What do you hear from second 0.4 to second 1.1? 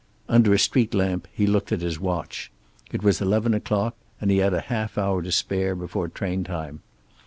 a street